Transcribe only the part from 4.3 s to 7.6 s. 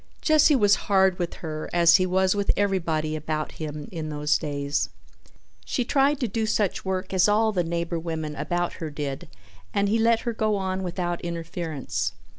days. She tried to do such work as all